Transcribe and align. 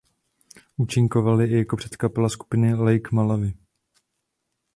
Účinkovali 0.77 1.47
i 1.47 1.57
jako 1.57 1.77
předkapela 1.77 2.29
skupiny 2.29 2.73
Lake 2.73 3.09
Malawi. 3.11 3.53